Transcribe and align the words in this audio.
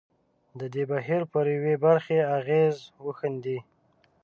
د 0.59 0.61
دې 0.73 0.83
بهیر 0.91 1.21
پر 1.31 1.45
یوې 1.55 1.75
برخې 1.85 2.19
اغېز 2.37 2.75
وښندي. 3.05 3.59